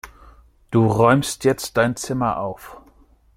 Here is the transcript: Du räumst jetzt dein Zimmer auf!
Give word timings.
Du 0.71 0.87
räumst 0.87 1.43
jetzt 1.43 1.77
dein 1.77 1.95
Zimmer 1.95 2.37
auf! 2.37 2.81